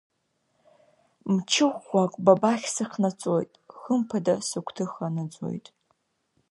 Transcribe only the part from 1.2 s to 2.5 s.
Мчы ӷәӷәак ба